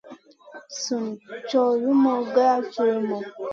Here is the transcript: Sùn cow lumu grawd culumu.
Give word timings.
Sùn 0.81 1.05
cow 1.49 1.69
lumu 1.81 2.13
grawd 2.33 2.63
culumu. 2.73 3.17